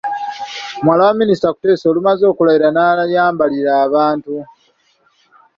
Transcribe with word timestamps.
Muwala 0.83 1.01
wa 1.07 1.13
Minisita 1.21 1.53
Kuteesa, 1.55 1.85
olumaze 1.91 2.23
okulayira 2.31 2.67
n’ayambalira 2.71 3.71
abantu. 3.87 4.33